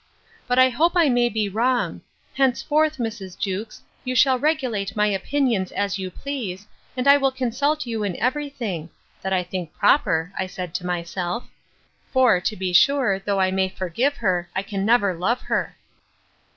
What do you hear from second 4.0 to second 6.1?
you shall regulate my opinions as you